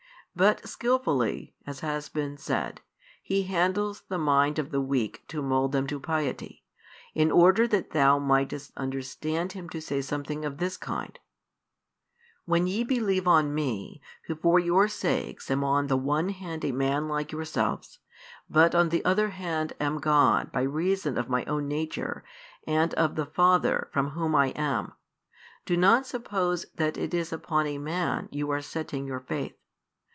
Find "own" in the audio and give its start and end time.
21.43-21.67